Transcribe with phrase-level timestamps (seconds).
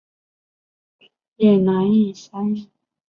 [1.35, 2.65] 也难以相遇